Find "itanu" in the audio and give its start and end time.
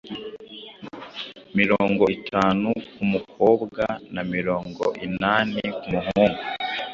2.17-2.67